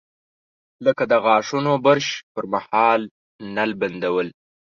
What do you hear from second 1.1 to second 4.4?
د غاښونو برش پر مهال نل بندول.